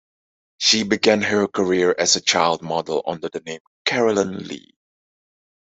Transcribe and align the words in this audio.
She 0.57 0.81
began 0.81 1.21
her 1.21 1.47
career 1.47 1.93
as 1.95 2.15
a 2.15 2.21
child 2.21 2.63
model 2.63 3.03
under 3.05 3.29
the 3.29 3.39
name 3.41 3.59
Carolyn 3.85 4.47
Lee. 4.47 4.73